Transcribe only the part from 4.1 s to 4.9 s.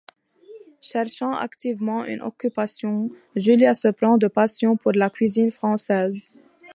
de passion